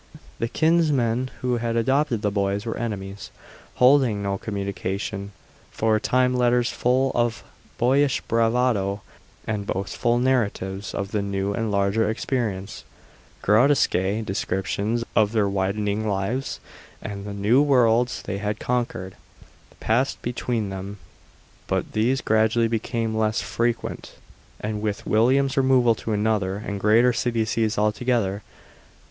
[0.39, 3.29] The kinsmen who had adopted the boys were enemies,
[3.75, 5.31] holding no communication.
[5.69, 7.43] For a time letters full of
[7.77, 9.03] boyish bravado
[9.45, 12.83] and boastful narratives of the new and larger experience
[13.43, 13.91] grotesque
[14.25, 16.59] descriptions of their widening lives
[16.99, 19.15] and the new worlds they had conquered
[19.79, 20.97] passed between them;
[21.67, 24.15] but these gradually became less frequent,
[24.59, 28.41] and with William's removal to another and greater city ceased altogether.